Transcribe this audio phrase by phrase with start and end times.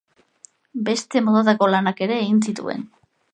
[0.87, 2.87] Beste motatako lanak ere egin zituen.